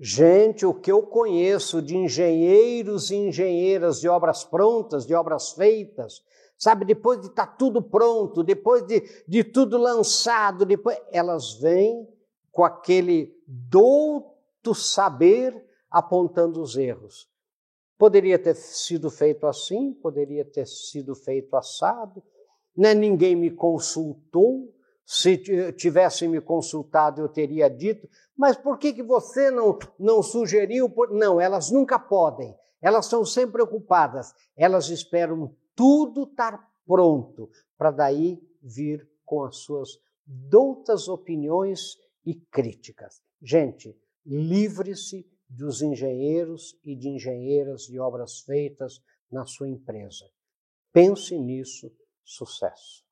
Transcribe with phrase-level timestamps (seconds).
[0.00, 6.22] Gente, o que eu conheço de engenheiros e engenheiras de obras prontas, de obras feitas,
[6.56, 12.08] sabe, depois de estar tá tudo pronto, depois de, de tudo lançado, depois elas vêm
[12.52, 17.28] com aquele douto saber apontando os erros.
[17.98, 22.22] Poderia ter sido feito assim, poderia ter sido feito assado,
[22.76, 22.94] né?
[22.94, 24.72] ninguém me consultou,
[25.10, 25.38] se
[25.72, 30.92] tivesse me consultado, eu teria dito, mas por que, que você não, não sugeriu?
[31.10, 32.54] Não, elas nunca podem.
[32.78, 34.34] Elas são sempre ocupadas.
[34.54, 43.22] Elas esperam tudo estar pronto para daí vir com as suas doutas opiniões e críticas.
[43.40, 49.00] Gente, livre-se dos engenheiros e de engenheiras de obras feitas
[49.32, 50.26] na sua empresa.
[50.92, 51.90] Pense nisso,
[52.22, 53.02] sucesso.